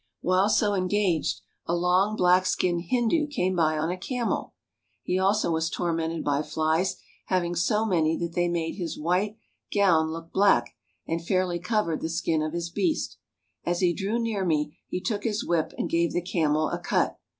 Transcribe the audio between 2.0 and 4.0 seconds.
black skinned Hindu came by on a